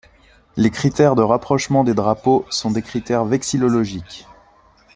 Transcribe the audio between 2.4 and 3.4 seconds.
sont des critères